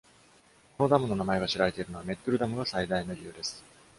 [0.79, 3.63] この名前が知られているのは、Mettur ダムが最大の理由です。